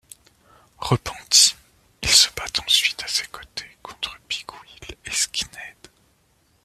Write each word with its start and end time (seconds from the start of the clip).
Repenti, 0.79 1.55
il 2.01 2.09
se 2.09 2.29
bat 2.35 2.51
ensuite 2.65 3.03
à 3.03 3.07
ses 3.07 3.27
côtés 3.27 3.69
contre 3.83 4.17
Big 4.27 4.47
Wheel 4.51 4.97
et 5.05 5.11
Skinhead. 5.11 5.89